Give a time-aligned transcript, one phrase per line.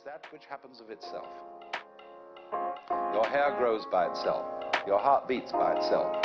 [0.04, 1.28] that which happens of itself.
[3.12, 4.44] Your hair grows by itself.
[4.86, 6.16] Your heart beats by itself.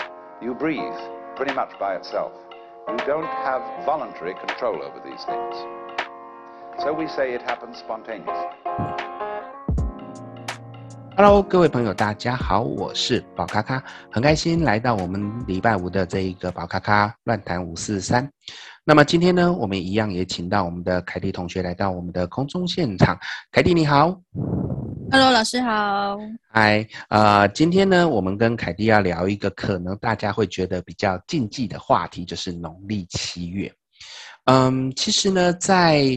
[0.41, 0.95] You breathe
[1.35, 2.31] pretty much by itself.
[2.87, 5.55] You don't have voluntary control over these things.
[6.79, 8.47] So we say it happens spontaneously.
[11.17, 18.29] Hello，各位朋友，大家好，我是宝咖咖，很开心来到我们礼拜五的这一个宝咖咖乱谈五四三。
[18.88, 23.18] 那么今天呢，我们一样也请到我们的凯蒂同学来到我们的空中现场。
[23.50, 24.16] 凯蒂你好
[25.10, 26.16] ，Hello，老师好。
[26.48, 33.74] 嗨，呃，今天呢，我们跟凯蒂要聊一个可能大家会觉得比较禁忌的话题，就是农历七月。
[34.44, 36.08] 嗯，其实呢，在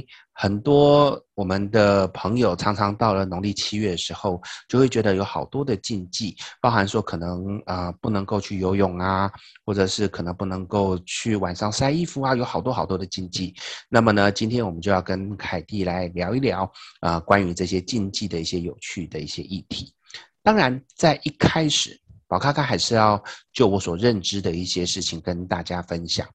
[0.42, 9.30] 很多我们的朋友常常到了农历七月的时候，就会觉得有好多的禁忌，包含说可能啊、不能够去游泳啊，
[9.66, 13.54] 或者是可能不能够去晚上晒衣服啊，有好多好多的禁忌。
[13.90, 19.94] 那么呢，今天我们就要跟凯蒂来聊一聊啊、关于这些禁忌的一些有趣的一些议题。
[20.42, 26.26] 当然，在一开始，宝咖咖还是要就我所认知的一些事情跟大家分享，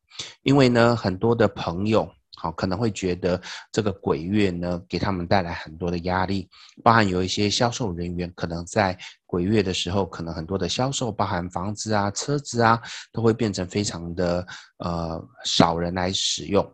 [0.42, 2.06] 因为呢，很多的朋友。
[2.44, 3.40] 好，可能会觉得
[3.72, 6.46] 这个鬼月呢，给他们带来很多的压力，
[6.82, 12.78] 包含有一些销售人员可能在鬼月的时候，可能很多的销售，包含房子啊、车子啊，
[13.10, 16.70] 都会变成非常的呃少人来使用。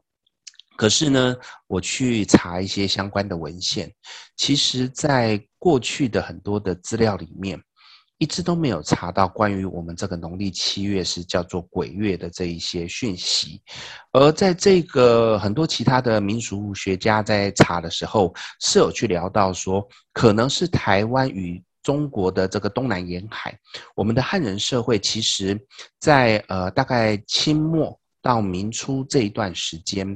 [0.76, 1.36] 可是呢，
[1.68, 3.88] 我去查一些相关的文献，
[4.34, 7.62] 其实在过去的很多的资料里面。
[8.20, 13.62] 一直都没有查到关于我们这个农历七月是叫做鬼月的这一些讯息，
[14.12, 23.58] 而在这个很多其他的民俗学家在查的时候，是有去聊到说，可能是台湾与中国的这个东南沿海，
[23.94, 25.58] 我们的汉人社会其实
[25.98, 30.06] 在呃大概清末到明初这一段时间，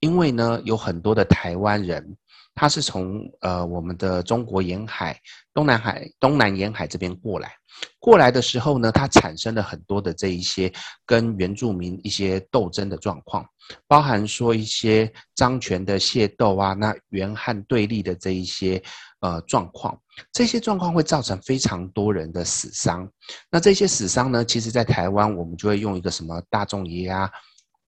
[0.00, 2.16] 因为呢有很多的台湾人。
[2.54, 5.18] 他是从呃我们的中国沿海、
[5.54, 7.52] 东南海、东南沿海这边过来，
[7.98, 10.72] 过来的时候呢，他产生了很多的这一些
[11.06, 13.44] 跟原住民一些斗争的状况，
[13.88, 18.82] 包含说一些漳泉的械斗啊，那原汉对立的这一些
[19.20, 19.98] 呃状况，
[20.30, 23.08] 这些状况会造成非常多人的死伤。
[23.50, 27.30] 那这些死伤呢，其实在台湾我们就会用一个什么大众爷啊。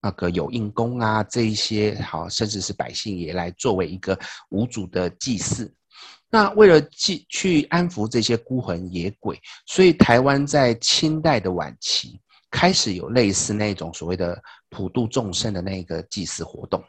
[0.04, 4.18] 那个有应公啊，这一些好，甚至是百姓也来作为一个
[4.50, 5.72] 无主的祭祀。
[6.28, 12.20] 那为了祭去安抚这些孤魂野鬼，所以台湾在清代的晚期
[12.50, 14.38] 开始有类似那种所谓的
[14.68, 16.84] 普度众生的那个祭祀活动。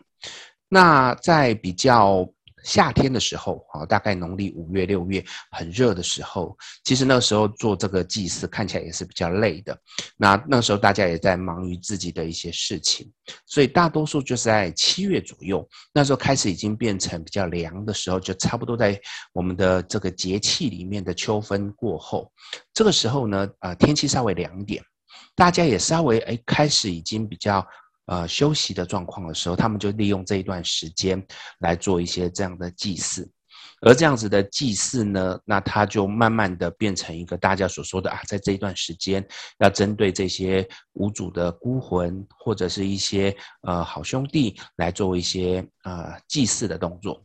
[0.67, 2.29] 那在比较。
[2.65, 9.79] 夏天的时候，啊，大概农历五月、六月很热的时候，其实那个时候做这个祭祀看起来也是比较累的。
[10.17, 13.09] 那那时候大家也在忙于自己的一些事情，
[13.45, 18.99] 所以大多数就是在七月左右，那时候开始已经变成比较凉的时候，就差不多在
[19.31, 22.31] 我们的这个节气里面的秋分过后，
[22.73, 24.83] 这个时候呢，呃，天气稍微凉一点，
[25.35, 27.65] 大家也稍微哎开始已经比较。
[28.07, 31.25] 呃，休息的状况的时候，他们就利用这一段时间
[31.59, 33.27] 来做一些这样的祭祀，
[33.81, 39.27] 而这样子的祭祀呢，那它就慢慢的变成一个大家所说的啊，在这一段时间
[39.57, 47.19] 要针对这些无主的孤魂或者是一些呃好兄弟来做一些呃祭祀的动作。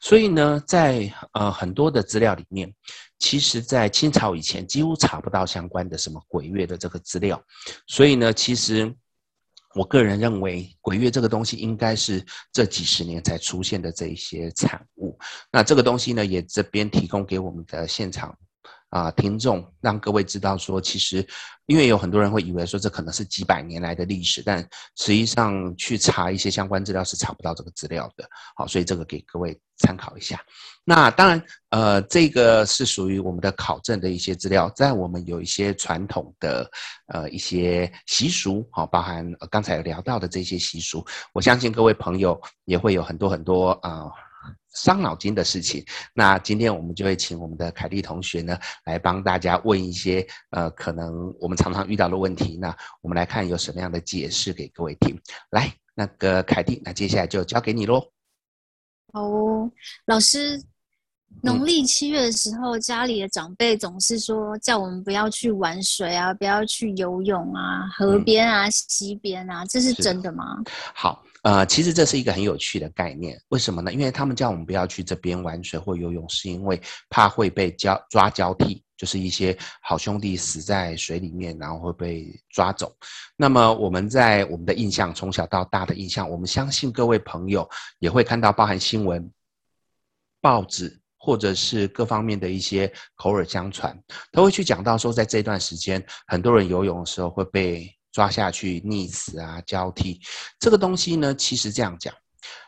[0.00, 2.72] 所以呢，在呃很多的资料里面，
[3.18, 7.38] 其实在清朝以前几乎查不到相关的什么鬼月的这个资料，
[7.86, 8.90] 所以呢，其实。
[9.74, 15.18] 我个人认为，鬼月这个东西应该是这几十年才出现的这一些产物。
[15.50, 18.36] 那这个东西呢，也这边提供给我们的现场
[18.92, 21.26] 啊听众，让各位知道说，其实
[21.64, 24.60] 因为有很多人会以为说这可能是几百年来的历史，但
[24.96, 28.28] 实际上去查一些相关资料是查不到这个资料的。
[28.54, 30.38] 好，所以这个给各位参考一下。
[30.84, 36.70] 那当然，呃，这个是属于我们的考证的一些资料，在我们有一些传统的
[37.06, 41.02] 呃一些习俗，好，包含刚才有聊到的这些习俗，
[41.32, 44.10] 我相信各位朋友也会有很多很多啊
[44.74, 45.84] 伤脑筋的事情。
[46.14, 52.56] 那今天我们就会请我们的凯蒂同学呢，来帮大家问一些呃可能我们常常遇到的问题。
[52.56, 55.18] 那我们来看有什么样的解释给各位听。
[55.50, 58.00] 来，那个凯蒂，那接下来就交给你喽。
[59.12, 59.70] 好哦，
[60.06, 60.62] 老师。
[61.42, 70.44] 农历七月的时候，家里的长辈总是说叫我们不要去玩水啊，不要去游泳啊，河边啊、溪边啊，这是真的吗？
[70.94, 73.40] 好，呃，其实这是一个很有趣的概念。
[73.48, 73.92] 为什么呢？
[73.92, 76.80] 因为他们叫我们不要去这边玩水或游泳，是因为
[77.10, 82.94] 怕会被交抓交替，就是一些好兄弟死在水里面，然后会被抓走。
[83.36, 87.68] 那么我们在我们的印象，从小到大的印象，我们相信各位朋友
[87.98, 89.30] 也会看到，包含新闻、
[90.40, 90.98] 报纸。
[91.24, 93.96] 或者是各方面的一些口耳相传，
[94.32, 100.20] 都会去讲到说，在这段时间，很多人游泳的时候会被抓下去溺死啊、交替。
[100.60, 102.14] 这个东西呢，其实这样讲，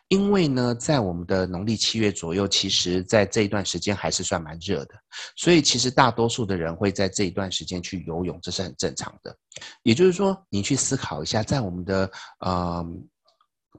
[0.08, 4.94] 因为呢，在我们的农历七月左右，其实在这一段时间还是算蛮热的，
[5.36, 9.36] 所以其实大多数的人会在这一段时间去游泳，这是很正常的。
[9.82, 12.84] 也就是说，你去思考一下，在我们的呃。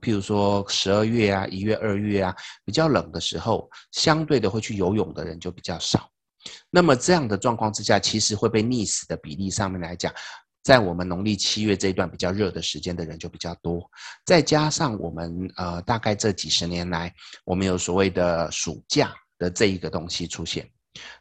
[0.02, 2.36] 譬如说十二月啊，一月、二月啊，
[2.66, 6.08] 比较冷的时候，相对的会去游泳的人就比较少。
[6.70, 10.14] 那么这样的状况之下，其实会被溺死的比例上面来讲，
[10.66, 13.88] 在我们农历七月这一段比较热的时间的人就比较多。
[14.26, 17.14] 再加上我们呃，大概这几十年来，
[17.46, 20.68] 我们有所谓的暑假的这一个东西出现。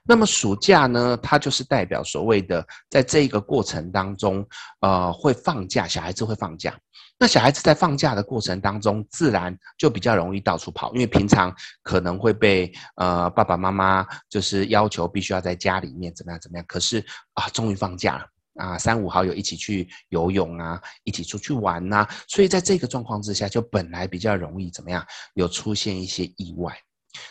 [0.03, 4.47] 那么暑假呢，它就是代表所谓的在这一个过程当中，
[4.81, 6.75] 呃，会放假，小孩子会放假。
[7.19, 16.65] 那小孩子在放假的过程当中，自然就比较容易到处跑，因为平常可能会被呃爸爸妈妈就是要求必须要在家里面怎么样怎么样。
[16.67, 17.05] 可是
[17.35, 25.05] 啊，终于放假了啊，三五好友一起去游泳啊，一起出去玩呐、所以在这个状况之下，就本来比较容易怎么样，
[25.35, 26.77] 有出现一些意外。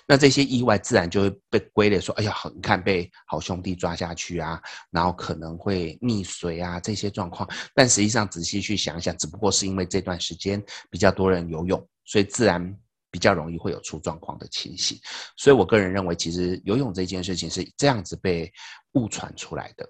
[0.08, 7.50] 那这些意外自然就会被归类说，哎呀，你看被好兄弟抓下去啊，然后可能会溺水啊这些状况。
[7.76, 12.74] 但实际上仔细去想想，只不过是因为这段时间比较多人游泳，所以自然
[13.12, 14.98] 比较容易会有出状况的情形。
[15.36, 18.50] 所以我个人认为，其实游泳这件事情是这样子被
[18.94, 19.86] 误传出来的。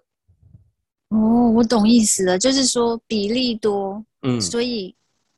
[1.14, 4.96] 哦，我懂意思了，就是说比例多，嗯，所以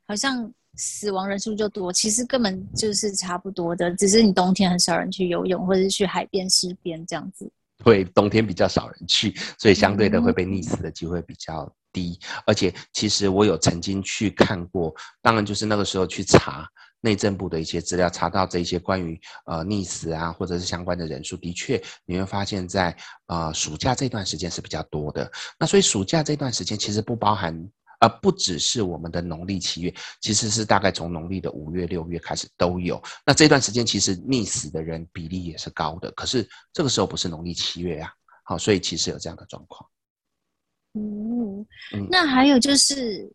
[0.08, 0.52] 好像。
[0.78, 7.50] 死亡人数就多，其实根本就是差不多的，只是你冬天很少人去游泳，或者是去海边、溪边这样子。
[7.82, 12.18] 对，冬天比较少人去，所以相对的会被溺死的机会比较低。
[12.20, 16.68] 嗯、而且，其实我有曾经去看过，当然就是那个时候去查
[17.00, 22.96] 内政部的一些资料，查到这一些关于呃溺死啊，或者是相关的人数，的确你会发现在
[23.26, 25.30] 呃暑假这段时间是比较多的。
[25.58, 27.68] 那所以暑假这段时间其实不包含。
[27.98, 33.02] 而不只是我们的农历七月，其实是大概从农历的五月、六月开始都有。
[33.24, 38.12] 那这段时间其实溺死的人比例也是高的，可是这个时候不是农历七月啊，
[38.44, 39.90] 好，所以其实有这样的状况。
[40.92, 41.66] 嗯，
[42.10, 43.32] 那还有就是，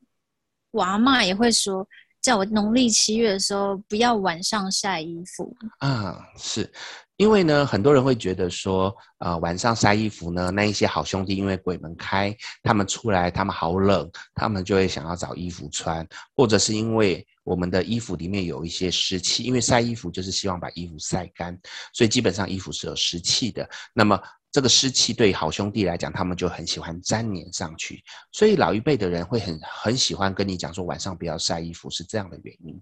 [0.69, 1.83] 我阿嬷也会说，
[2.21, 6.71] 叫我农历七月的时候不要晚上晒衣服啊，是。
[7.17, 21.55] 因为呢，很多人会觉得说，呃，晚上晒衣服呢，那一些好兄弟因为鬼门开，他们出来，他们好冷，他们就会想要找衣服穿，或者是因为我们的衣服里面有一些湿气，因为晒衣服就是希望把衣服晒干，
[21.93, 23.69] 所以基本上衣服是有湿气的。
[23.93, 24.19] 那么
[24.51, 32.79] 这个湿气对好兄弟来讲，他们就很喜欢粘黏上去，所以老一辈的人会很很喜欢跟你讲说，晚上不要晒衣服，是这样的原因。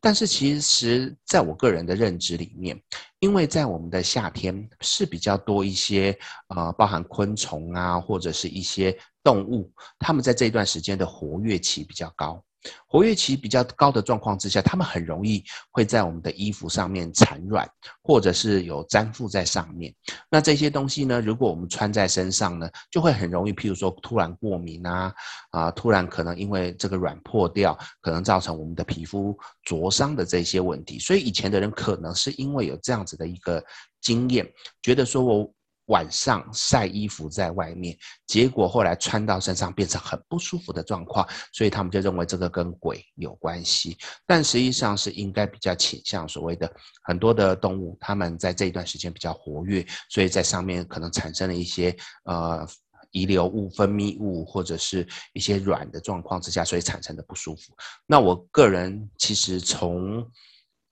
[0.00, 2.80] 但是其实，在我个人的认知里面，
[3.18, 6.16] 因为在我们的夏天是比较多一些，
[6.48, 12.40] 呃，包含昆虫啊，或者是一些动物，它们在这段时间的活跃期比较高。
[12.88, 17.68] 活跃期比较高的状况之下，它们很容易会在我们的衣服上面产卵，
[18.02, 19.94] 或者是有粘附在上面。
[20.30, 25.14] 那这些东西呢，如果我们穿在身上呢，就会很容易，譬如说突然过敏啊，
[25.50, 30.98] 啊，突然可能因为这个卵破掉，可能造成我们的皮肤灼伤的这些问题。
[30.98, 33.62] 所以以前的人可能是因为有这样子的一个
[34.00, 34.50] 经验，
[34.82, 35.52] 觉得说我。
[35.88, 43.96] 晚上晒衣服在外面，结果后来穿到身上变成很不舒服的状况，所以他们就认为这个跟鬼有关系。
[44.26, 46.70] 但实际上是应该比较倾向所谓的
[47.02, 52.68] 很多的动物，他们在这一段时间比较活跃，所以在上面可能产生了一些呃
[53.10, 57.72] 遗留物、分泌物或者是一些软的状况之下，所以产生的不舒服。
[58.06, 60.22] 那我个人其实从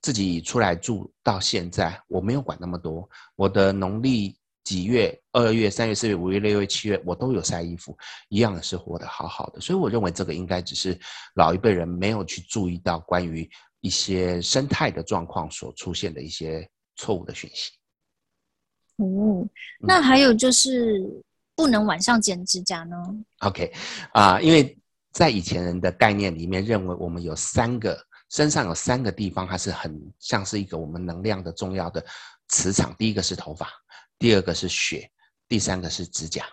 [0.00, 4.38] 自己出来住到现在，我没有管那么多，我的农历。
[4.66, 5.16] 几月？
[5.30, 7.96] 二月、三月、四月、五月、六月、七月，我都有晒衣服，
[8.30, 9.61] 一样是活得好好的。
[9.61, 10.99] 所以我认为这个应该只是
[11.37, 13.49] 老一辈人没有去注意到关于
[13.80, 17.70] 一些生态的状况所出现的一些错误的讯息。
[18.96, 19.46] 哦，
[19.78, 21.00] 那还有就是
[21.54, 22.96] 不能晚上剪指甲呢？
[23.08, 23.73] 嗯、OK，
[24.14, 24.76] 啊、呃，因为
[25.12, 27.96] 在以前人的概念里面，认为我们有三个
[28.30, 32.04] 身上有三个地方，它是很像是一个我们能量的重要的
[32.49, 32.92] 磁场。
[32.99, 33.68] 第一个是头发。
[34.18, 35.11] 第二个是血，
[35.49, 36.46] 第三个是指甲，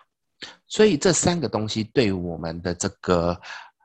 [0.66, 3.38] 所以这三个东西对于我们的这个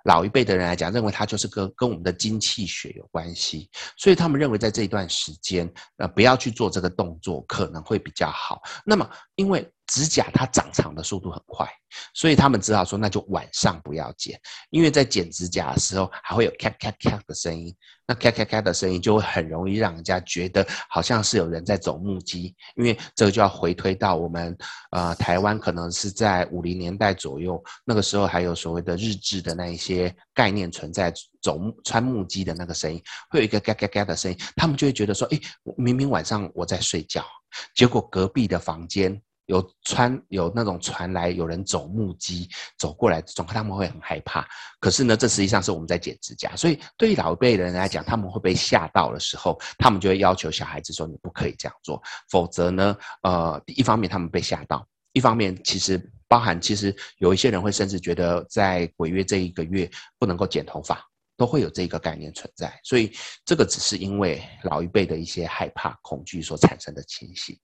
[0.05, 8.62] 老一辈的人来讲，认为它就是跟跟我们的精气血有关系，所以他们认为在这一段时间，呃，不要去做这个动作可能会比较好。
[8.86, 11.67] 那么，因为指甲它长长的速度很快，
[12.13, 24.55] 所以他们只好说那就晚上不要剪，因为在剪指甲的时候还会有咔咔咔的声音，那咔咔咔的声音就会很容易让人家觉得好像是有人在走木屐，因为这个就要回推到我们
[24.91, 35.41] 呃台湾可能是在五零年代左右，那个时候还有所谓的日制的那一些概念存在，走穿木屐的那个声音会有一个咔咔咔的声音，他们就会觉得说，诶，
[35.77, 37.25] 明明晚上我在睡觉，
[37.74, 39.19] 结果隔壁的房间。
[39.50, 44.48] 有传有那种传来有人走木屐走过来总，他们会很害怕。
[44.79, 59.89] 可是呢，这实际上是我们在剪指甲，所以对于老一辈的人来讲，他们会被吓到的时候，他们就会要求小孩子说：“你不可以这样做，否则呢，呃，一方面他们被吓到，一方面其实包含其实有一些人会甚至觉得在鬼月这一个月
[60.20, 61.03] 不能够剪头发，
[61.36, 62.79] 都会有这个概念存在。
[62.84, 63.12] 所以
[63.44, 67.58] 这个只是因为老一辈的一些害怕恐惧所产生的情形。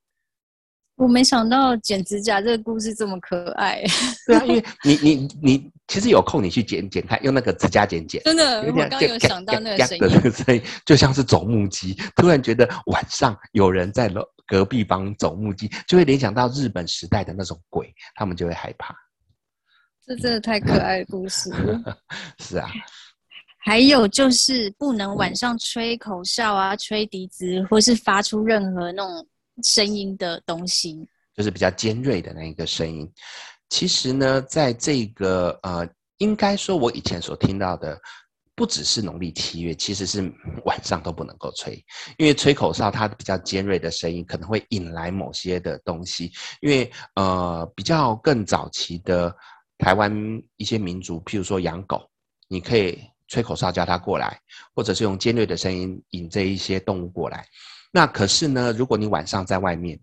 [0.96, 3.84] 我没想到剪指甲这个故事这么可爱。
[4.26, 11.94] 对啊，因为你你你其实有空你去剪剪看，用那个指甲剪剪，真的，我刚刚有想到那个声音，那个声音就像是走木屐。
[12.16, 18.96] 突然觉得晚上有人在楼隔壁帮走木屐，就会联想到日本时代的那种鬼，他们就会害怕。
[20.08, 21.98] 这真的太可爱的故事了。
[22.40, 22.70] 是啊。
[23.58, 29.28] 还有就是不能晚上吹口哨啊，吹笛子，或是发出任何那种。
[29.64, 33.12] 声音的东西，就是比较尖锐的那一个声音。
[33.70, 38.00] 其实呢，在这个呃，应该说，我以前所听到的，
[38.54, 40.22] 不只是农历七月，其实是
[40.66, 41.74] 晚上都不能够吹，
[42.18, 46.32] 因为吹口哨它比较尖锐的声音，可能会引来某些的东西。
[46.62, 49.36] 因为呃，比较更早期的
[49.78, 50.14] 台湾
[50.58, 52.08] 一些民族，譬如说养狗，
[52.48, 54.40] 你可以吹口哨叫它过来，
[54.76, 57.46] 或者是用尖锐的声音引这一些动物过来。
[57.96, 59.98] 那可是呢，如果你晚上在外面，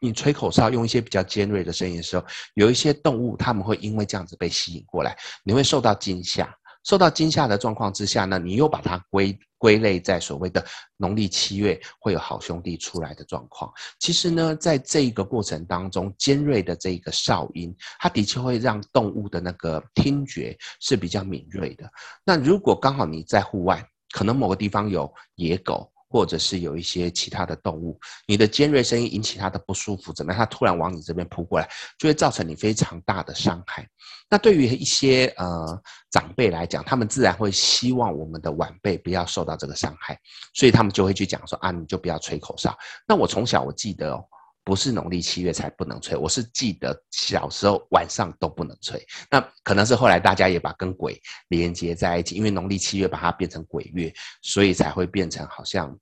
[0.00, 6.48] 你吹口哨，用一些比较尖锐的声音的时候，有一些动物他们会因为这样子被吸引过来，你会受到惊吓。
[6.84, 10.64] 受到惊吓的状况之下呢，你又把它归归类在所谓的
[10.96, 13.68] 农历七月会有好兄弟出来的状况。
[13.98, 21.90] 其实呢，在这一个过程当中，尖锐的这个哨音，它的确会让动物的那个听觉是比较敏锐的。
[22.24, 25.90] 那如果刚好你在户外，可能某个地方有野狗。
[26.12, 30.38] 或者是有一些其他的动物，你的尖锐声音引起它的不舒服，怎么样？
[30.38, 31.66] 它突然往你这边扑过来，
[31.98, 33.88] 就会造成你非常大的伤害。
[34.28, 40.18] 那对于一些呃长辈来讲，他们自然会希望我们的晚辈不要受到这个伤害，
[40.52, 42.76] 所以他们就会去讲说啊，你就不要吹口哨。
[43.08, 44.22] 那我从小我记得哦。
[44.64, 49.04] 不是农历七月才不能吹，我是记得小时候晚上都不能吹。
[49.28, 55.98] 那可能是后来大家也把跟鬼连接在一起，因为农历七月把它变成鬼月，所以才会变成好像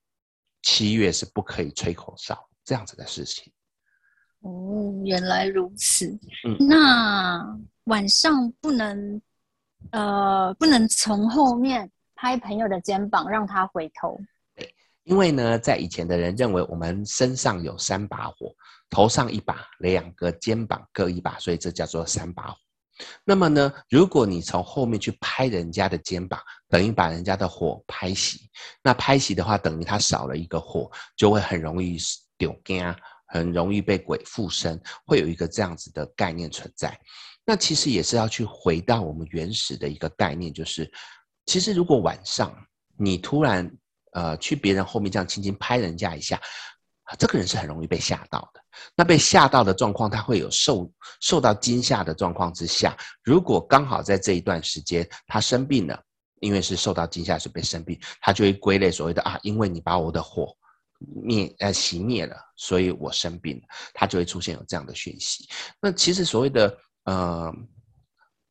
[0.63, 3.51] 七月是不可以吹口哨这样子的事情。
[4.41, 6.07] 哦，原来如此。
[6.47, 9.23] 嗯，那晚上不能，
[9.93, 14.21] 呃，不能从后面拍朋友的肩膀让他回头。
[15.05, 18.55] 因为呢，在以前的人认为我们身上有三把火，
[18.91, 22.57] 头上一把，两个肩膀各一把，所以这叫做三把火。
[23.25, 26.39] 那么呢，如果你从后面去拍人家的肩膀，
[26.69, 28.37] 等于把人家的火拍熄。
[28.83, 31.97] 那拍熄的话，等于他少了一个火，就会很容易
[32.37, 32.55] 丢，
[33.27, 36.97] 很容易被鬼附身，会有一个这样子的概念存在。
[37.47, 40.89] 那其实也是要去回到我们原始的一个概念，就是
[41.47, 42.55] 其实如果晚上
[42.99, 43.69] 你突然。
[44.13, 46.41] 呃，去别人后面这样轻轻拍人家一下，
[47.19, 48.61] 这个人是很容易被吓到的。
[48.97, 50.91] 那被吓到的状况，他会有受
[51.21, 56.03] 受到惊吓的状况之下，如果刚好在这一段时间他生病了，
[56.41, 60.57] 因为是受到惊吓是被生病，他就会归类所谓的啊，因为你把我的火
[60.99, 63.63] 灭呃熄灭了，所以我生病了，
[63.95, 65.49] 他就会出现有这样的讯息。
[65.81, 67.53] 那其实所谓的呃，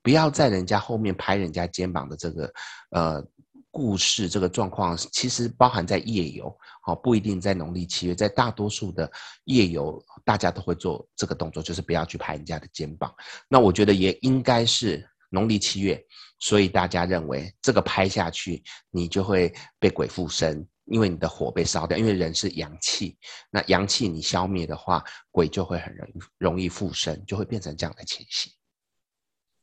[0.01, 2.53] 不要在人家后面拍人家肩膀的这个
[2.91, 3.25] 呃。
[3.71, 9.09] 故事这个状况其实包含在夜游，好，不一定在农历七月，在大多数的
[9.45, 13.13] 夜游，大家都会做这个动作，就是不要去拍人家的肩膀。
[13.47, 16.03] 那我觉得也应该是农历七月，
[16.39, 23.15] 所以大家认为这个拍下去，你就会被鬼附身，因为你的火被烧掉，因为人是阳气，
[23.51, 28.51] 那阳气你消灭的话，鬼就会很容易容易附身，就会变成这样的情形。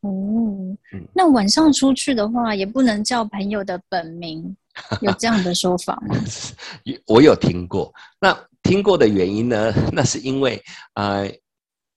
[0.06, 0.76] 哦，
[1.12, 4.56] 那晚上出去的话，也不能叫朋友的本名，
[5.00, 6.16] 有这样的说法吗？
[7.06, 9.72] 我有听过，那听过的原因呢？
[9.92, 10.62] 那是因为
[10.94, 11.30] 呃，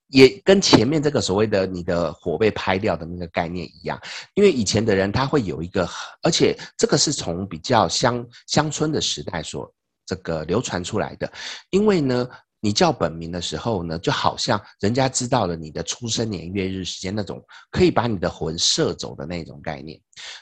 [0.08, 4.00] 也跟前面这个所谓的你的火被拍掉的那个概念一样，
[4.34, 5.88] 因为以前的人他会有一个，
[6.22, 9.72] 而且这个是从比较乡乡村的时代所
[10.04, 11.30] 这个流传出来的，
[11.70, 12.28] 因为呢。
[12.60, 19.98] 你叫本名的时候呢，就好像人家知道了你的出生年月日时间那种可以把你的魂摄走的那种概念。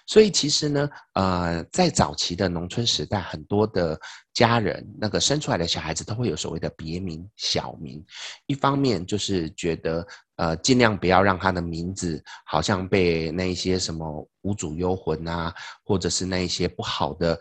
[0.06, 3.98] 所以其实呢，呃，在早期的农村时代，很多的
[4.34, 8.04] 家人那个生出来的小孩子都会有所谓的别名、小名。
[8.46, 10.04] 一方面就是觉得，
[10.36, 17.38] 呃，尽量不要让他的名字好像被那一些什么无主幽魂啊，或者是那一些不好的。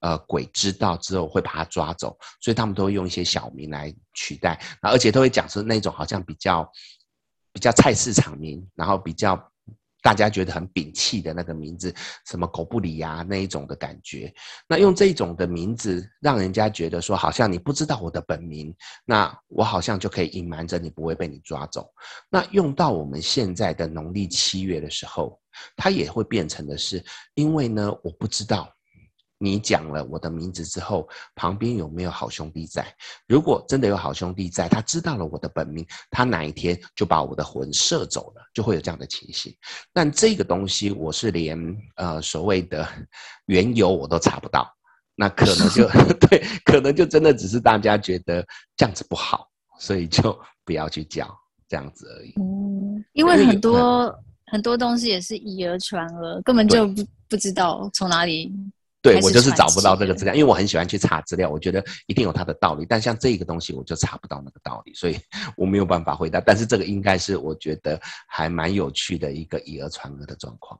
[0.00, 6.66] 呃，鬼知道之后会把他抓走，所以他们都会用一些小名来取代，而且都会讲是那种好像比较
[7.52, 9.36] 比较菜市场名，然后比较
[10.02, 11.94] 大家觉得很摒弃的那个名字，
[12.26, 14.32] 什么狗不理呀那一种的感觉。
[14.66, 21.86] 那用这种的名字，让人家觉得说好像你不知道我的本名，那我好像就可以隐瞒着你，不会被你抓走。
[22.30, 25.38] 那用到我们现在的农历七月的时候，
[25.76, 27.04] 它也会变成的是，
[27.34, 28.74] 因为呢，我不知道。
[29.42, 32.86] 你讲了我的名字之后，旁边有没有好兄弟在？
[33.26, 39.50] 如果真的有好兄弟在，他知道了我的本名，他哪一天就把我的魂射走了，就会有这样的情形。
[39.94, 41.58] 但这个东西我是连
[41.96, 42.86] 呃所谓的
[43.46, 44.70] 缘由我都查不到，
[45.14, 45.88] 那可能就
[46.28, 51.34] 对，可能就真的只是大家觉得这样子不好，所以就不要去叫
[51.66, 52.34] 这样子而已。
[52.38, 58.52] 嗯，因为很多、嗯、很多东西也是以讹传讹，根本就不不知道从哪里。
[59.02, 62.84] 对，我就是找不到这个资料，因为我很喜欢去查资料，我觉得一定有它的道理。
[62.86, 65.18] 但像这个东西，我就查不到那个道理，所以
[65.56, 66.38] 我没有办法回答。
[66.40, 70.78] 但是这个应该是我觉得还蛮有趣的一个以讹传讹的状况。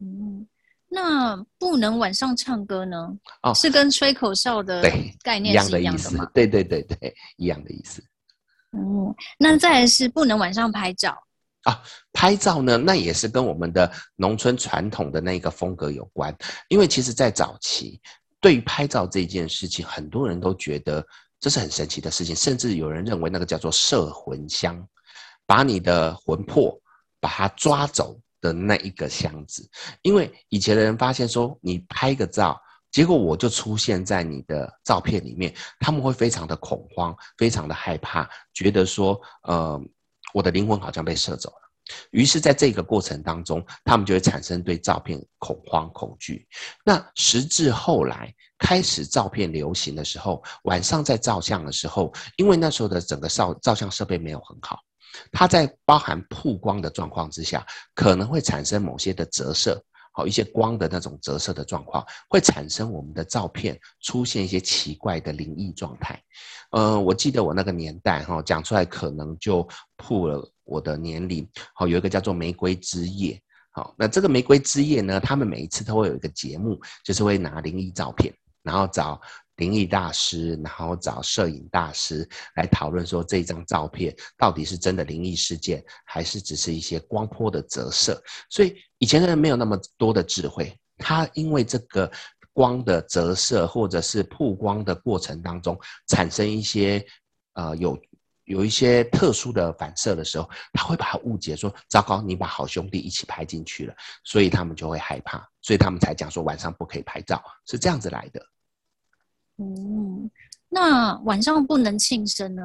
[0.00, 0.46] 嗯，
[0.88, 3.08] 那不能晚上唱歌呢？
[3.42, 4.80] 哦，是跟吹口哨的
[5.22, 6.30] 概念是一样的意思。
[6.32, 8.00] 对对对对，一样的意思。
[8.72, 11.16] 嗯，那再来是不能晚上拍照。
[11.64, 16.34] 啊，拍照呢，那也是跟我们的农村传统的那个风格有关。
[16.68, 18.00] 因为其实，在早期，
[18.40, 21.04] 对于拍照这件事情，很多人都觉得
[21.40, 24.82] 这是很神奇的事情，甚至有人认为那个叫做摄魂香，
[25.46, 26.80] 把你的魂魄
[27.20, 29.68] 把它抓走的那一个箱子。
[30.02, 32.58] 因为以前的人发现说，你拍个照，
[32.90, 39.78] 结果我就出现在你的照片里面，他们会非常的恐慌，非常的害怕，觉得说，呃。
[40.34, 41.70] 我的灵魂好像被射走了，
[42.10, 46.46] 于是，在这个过程当中，他们就会产生对照片恐慌、恐惧。
[46.84, 54.78] 那时至后来，开始照片流行的时候，晚上在照相的时候，因为那时候的整个照照相设备没有很好，
[55.32, 59.82] 它在包含曝光的状况之下，可能会产生某些的折射。
[60.18, 66.20] 好，一些光的那种折射的状况，会产生我们的照片出现一些奇怪的灵异状态。
[66.72, 69.64] 呃，我记得我那个年代哈，讲出来可能就
[69.96, 71.48] 破了我的年龄。
[71.72, 73.34] 好，有一个叫做《玫瑰之夜》。
[73.70, 79.20] 好，那这个《玫瑰之夜》呢，他们每一次都会有一个节目，就是会拿灵异照片，然后找。
[79.58, 88.22] 灵异大师，然后找摄影大师来讨论说，这张照片到底是真的灵异事件，还是只是一些光波的折射？
[88.48, 92.10] 所以以前的人没有那么多的智慧，他因为这个
[92.52, 97.04] 光的折射或者是曝光的过程当中产生一些
[97.54, 97.96] 呃有
[98.44, 108.44] 有一些特殊的反射的时候，他会把它误解说，糟糕，你把好兄弟一起拍进去了，所以他们就会害怕，所以他们才讲说晚上不可以拍照，是这样子来的。
[109.58, 110.30] 嗯，
[110.68, 112.62] 那晚上不能庆生呢？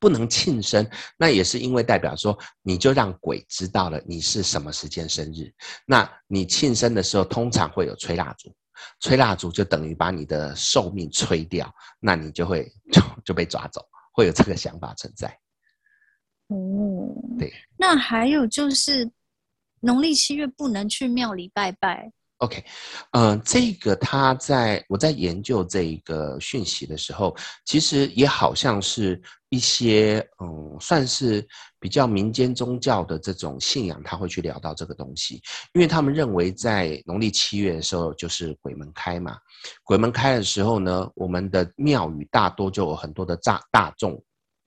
[0.00, 0.84] 不能庆生，
[1.18, 5.52] 那也是因为代表说，你就让鬼知道了你是什么时间生日。
[5.86, 8.52] 那你庆生的时候，通常会有吹蜡烛，
[9.00, 15.28] 吹蜡烛就等于把你的寿命吹掉，那你就会就 就被抓走，会有这个想法存在。
[16.48, 17.52] 哦，对。
[17.76, 19.08] 那还有就是，
[19.80, 22.10] 农历七月不能去庙里拜拜。
[22.38, 22.64] OK，
[23.12, 27.36] 嗯、呃，这个他在我在研究这个讯息的时候，
[27.66, 31.46] 其实也好像是一些嗯，算是
[31.78, 35.42] 比较民间宗教的这种信仰，他会去聊到这个东西，
[35.74, 39.36] 因为他们认为在农历七月的时候就是鬼门开嘛，
[39.84, 44.20] 鬼门开的时候呢，我们的庙宇大多就有很多的大大众，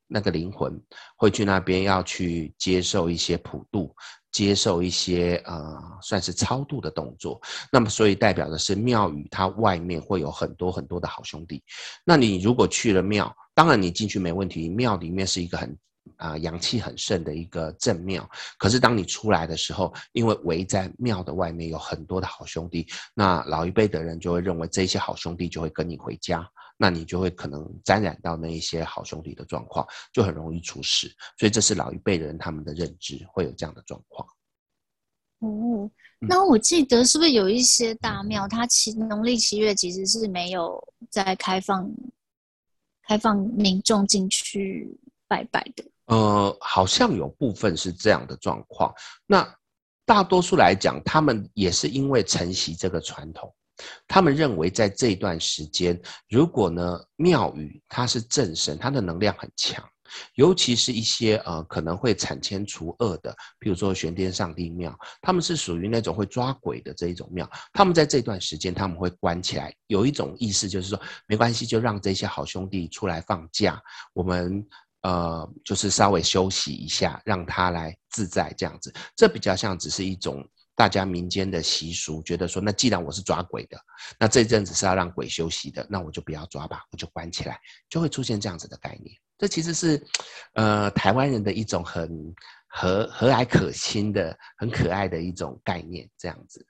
[0.08, 0.80] 那个灵魂
[1.18, 3.94] 会去那边要去接受一些普渡。
[4.34, 7.40] 接受一些呃，算是超度的动作，
[7.72, 11.64] 那么所以代表的是庙宇它外面会有很多很多的好兄弟。
[12.04, 15.70] 那你如果去了庙，当然你进去没问题，庙里面是一个很
[16.18, 18.30] 啊、呃、阳气很盛的一个正庙。
[18.58, 26.48] 可是当你出来的时候，因为围在庙的外面有很多的好兄弟，那老一辈的人就会认为这些好兄弟就会跟你回家。
[26.76, 31.08] 那你就会可能沾染到那一些好兄弟的状况，就很容易出事。
[31.38, 34.28] 所以这是老一辈人他们的认知，会有这样的状况。
[35.40, 35.90] 哦，
[36.20, 41.90] 那我记得是不是有一些大庙，它其农历七月其实是没有在开放
[43.08, 45.84] 开放民众进去拜拜的？
[46.06, 48.94] 呃，好像有部分是这样的状况。
[49.26, 49.48] 那
[50.06, 53.54] 大多数来讲，他们也是因为承袭这个传统，
[54.08, 59.84] 他们认为在这段时间，如果呢庙宇它是正神，它的能量很强。
[60.36, 67.50] 尤其是一些呃可能会铲迁除恶的，比如说玄天上帝庙，他们是属于那种会抓鬼的这一种庙。
[67.72, 73.82] 他们在这段时间他们会关起来，有一种意思就是说没关系，就让这些好兄弟出来放假，
[74.14, 74.66] 我们
[75.02, 78.94] 呃就是稍微休息一下，让他来自在这样子。
[79.16, 83.80] 这比较像只是一种大家民间的习俗，觉得说那既然我是抓鬼的，
[84.20, 89.16] 那这阵子是要让鬼休息的，那我就不要抓吧，我就关起来，就会出现这样子的概念。
[89.44, 90.02] 这其实是，
[90.54, 92.34] 呃，台湾人的一种很
[92.66, 96.66] 和和蔼可亲的、很可爱的一种概念，这样子。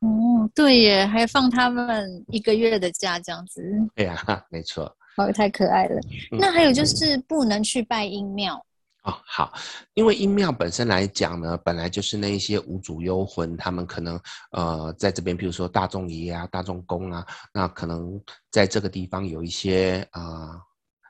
[0.00, 3.62] 哦，对耶，还放他们一个月的假，这样子。
[3.94, 4.94] 对啊， 没错。
[5.16, 5.98] 哦，太可爱了。
[6.32, 8.62] 嗯、那还有就是不能去拜阴庙。
[9.04, 9.54] 哦，好，
[9.94, 14.20] 因为阴庙本身来讲呢，本来就是那一些无主幽魂，他们可能
[14.50, 18.20] 呃在这边，比如说大众爷啊、大众公啊，那可能
[18.50, 20.20] 在这个地方有一些啊。
[20.20, 20.62] 呃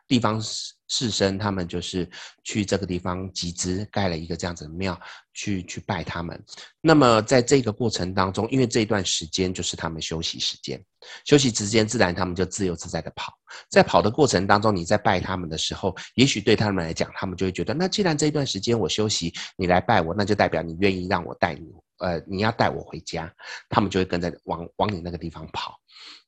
[0.08, 0.38] 地方
[0.92, 2.06] 士绅他们就是
[2.44, 5.00] 去这个地方集资盖了一个这样子的庙，
[5.32, 6.38] 去去拜他们。
[6.82, 10.78] 那么在这个过程当中，因为这一段时间就是他们休息时间，
[11.24, 13.32] 休息时间自然他们就自由自在的跑。
[13.70, 23.32] 在跑的过程当中，你在拜他们的时候，也许对他们来讲，他们就会觉得，那既然这一段时间我休息，你来拜我，那就代表你愿意让我带你，呃，你要带我回家，
[23.70, 25.74] 他们就会跟着往往你那个地方跑。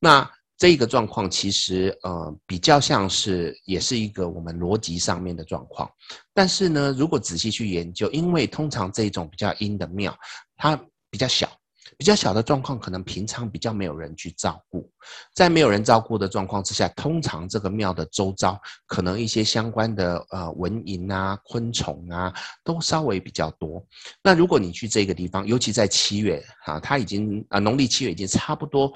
[0.00, 5.90] 那这个状况其实呃比较像是，也是一个我们逻辑上面的状况。
[6.32, 10.16] 但是呢，如果仔细去研究，因为通常这种比较阴的庙，
[10.56, 11.50] 它比较小，
[11.98, 14.88] 比较小的状况，可能平常比较没有人去照顾。
[15.34, 23.84] 在没有人照顾的状况之下，通常这个庙的周遭，可能一些相关的呃蚊蝇啊、昆虫啊，都稍微比较多。
[24.22, 28.92] 那如果你去这个地方，尤其在七月啊，它已经啊农历七月已经差不多。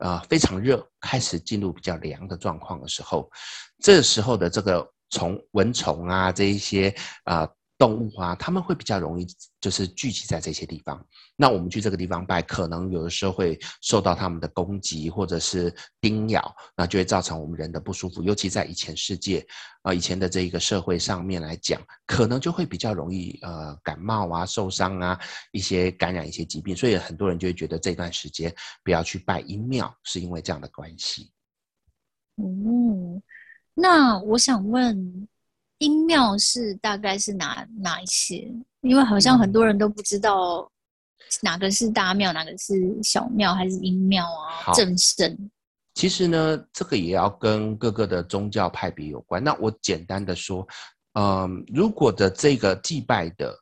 [0.00, 3.30] 啊，非常热，开始进入比较凉的状况的时候，
[3.78, 7.48] 这时候的这个虫、蚊虫啊，这一些啊、
[7.80, 9.26] 动物啊，他们会比较容易
[9.58, 11.02] 就是聚集在这些地方。
[11.34, 18.22] 那我们去这个地方拜，可能有的时候会受到他们的攻击或者是叮咬，那就会造成我们人的不舒服。
[18.22, 19.46] 尤其在以前世界
[19.80, 25.18] 啊、以前的这一个社会上面来讲，可能就会比较容易呃感冒啊、受伤啊，
[25.50, 26.76] 一些感染一些疾病。
[26.76, 31.32] 所以很多人就会觉得这段时间不要去拜阴庙，是因为这样的关系。
[32.36, 33.22] 嗯，
[33.72, 35.26] 那我想问，
[35.80, 38.50] 阴庙是大概是哪哪一些？
[38.80, 40.66] 因为好像很多人都不知道。
[41.42, 44.72] 哪个是大庙，哪个是小庙，还是阴庙啊？
[44.72, 45.38] 正神。
[45.94, 49.42] 其实呢，这个也要跟各个的宗教派别有关。
[49.44, 50.66] 那我简单的说，
[51.12, 53.56] 嗯、呃，如果的这个祭拜的，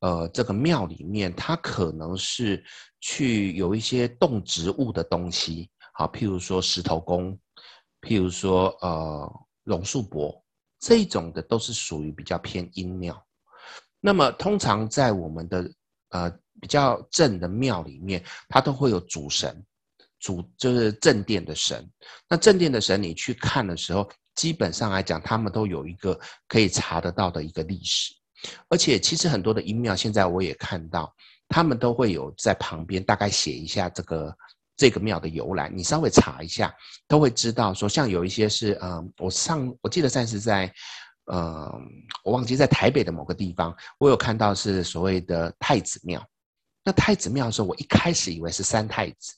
[0.00, 2.62] 呃，这个庙里面，它可能是
[3.00, 7.32] 去有一些动植物的东西，好，譬如说石头公，
[8.02, 9.32] 譬如说呃
[9.62, 10.43] 榕树伯，
[10.84, 13.20] 这种的都是属于比较偏阴庙。
[14.00, 15.70] 那么通常在我们的
[16.10, 16.38] 呃。
[16.60, 19.62] 比较正的庙里面，它都会有主神，
[20.20, 21.86] 主就是正殿的神。
[22.26, 26.18] 那正殿的神，你去看的时候，基本上来讲，他们都有一个
[26.48, 28.14] 可以查得到的一个历史。
[28.68, 31.12] 而且，其实很多的阴庙，现在我也看到，
[31.48, 34.34] 他们都会有在旁边大概写一下这个
[34.76, 35.68] 这个庙的由来。
[35.68, 36.74] 你稍微查一下，
[37.06, 40.72] 都会知道说，像有一些是，嗯，我上我记得上次在，
[41.32, 41.70] 嗯，
[42.22, 46.24] 我忘记在台北的某个地方，我有看到是所谓的太子庙。
[46.84, 49.32] 那太子庙的时候，我一开始以为是三太子，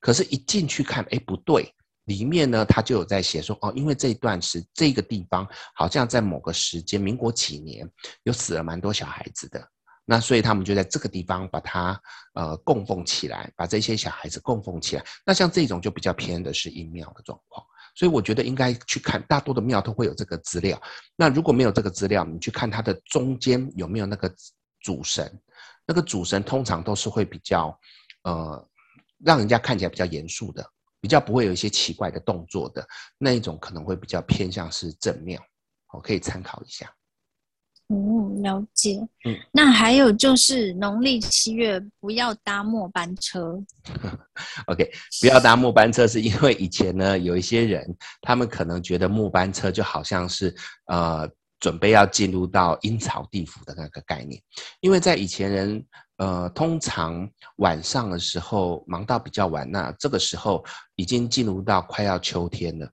[0.00, 1.72] 可是一进去看，哎，不对，
[2.06, 7.88] 里面呢，他就有在写说，哦，因为这一段是这个地方，好像在某个时间，民国几年，
[8.24, 9.64] 有死了蛮多小孩子的，
[10.10, 12.02] 那所以他们就在这个地方把它
[12.34, 15.04] 呃供奉起来，把这些小孩子供奉起来。
[15.24, 20.82] 那像这种就比较偏的是阴庙的状况，所以我觉得应该去看，大多的庙都会有这个资料。
[21.14, 24.28] 那如果没有这个资料，你去看它的中间有没有那个
[24.80, 25.32] 主神。
[25.86, 27.78] 那个主神通常都是会比较，
[28.24, 28.68] 呃，
[29.24, 30.68] 让人家看起来比较严肃的，
[31.00, 32.84] 比较不会有一些奇怪的动作的
[33.16, 35.40] 那一种，可能会比较偏向是正庙，
[35.92, 36.92] 我可以参考一下。
[37.90, 39.06] 嗯，了解。
[39.24, 43.62] 嗯，那还有就是农历七月不要搭末班车。
[44.66, 47.84] OK，不要搭末班车，是因为以前呢有一些人，
[48.22, 50.54] 他们可能觉得末班车就好像是
[50.86, 51.28] 呃。
[51.60, 54.40] 准备要进入到阴曹地府的那个概念，
[54.80, 55.84] 因为在以前人，
[56.16, 60.64] 呃，通常晚上的时候忙到比较晚，那这个时候
[60.96, 62.90] 已经进入到快要秋天了，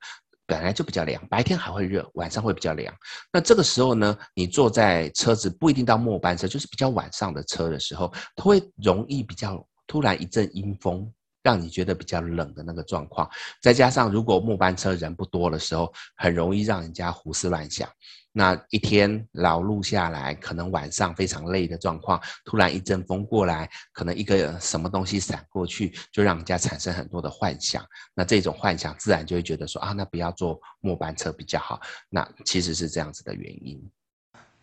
[0.47, 2.91] 本来就比较凉，白天还会热，晚上会比较凉。
[3.31, 11.11] 那这个时候呢，你坐在车子不一定到末班车，就是比较晚上的车的时候，它会容易比较突然一阵阴风，
[11.43, 13.29] 让你觉得比较冷的那个状况。
[13.61, 17.89] 再加上如果末班车人不多的时候，很容易让人家胡思乱想。
[18.37, 27.83] 那一天劳碌下来，可能晚上非常累的状况，突然一阵风过来，可能一个什么东西闪过去，就让人家产生很多的幻想。
[28.13, 31.81] 那这种幻想自然就会觉得说啊，那不要坐末班车比较好。
[32.11, 33.83] 那其实是这样子的原因。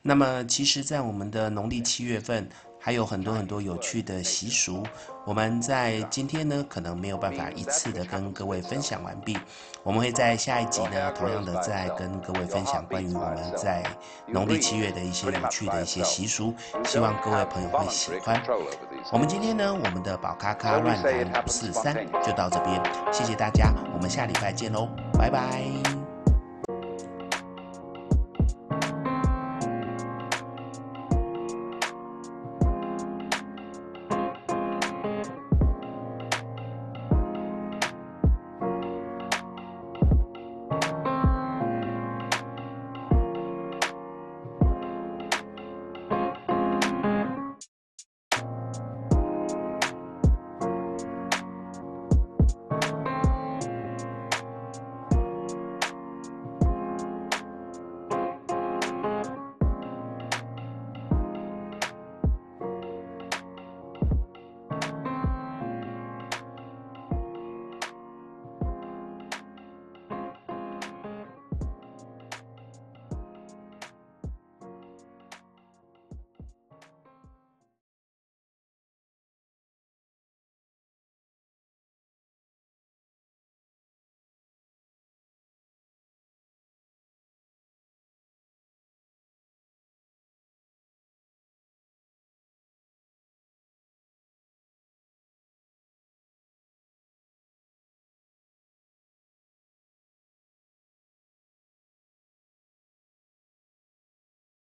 [0.02, 2.48] 那么，其实，在我们的农历七月份。
[2.84, 4.82] 还有很多很多有趣的习俗，
[5.24, 9.38] 我们在今天呢，可能没有办法一次的跟各位分享完毕。
[9.82, 13.82] 我们会在下一集呢，同样的再跟各位分享关于我们在
[14.26, 18.42] 农历七月的一些有趣的一些习俗，希望各位朋友会喜欢。
[19.10, 25.93] 我们今天呢，我们的宝咖咖乱谈五四三就到这边，谢谢大家，我们下礼拜见喽，拜拜。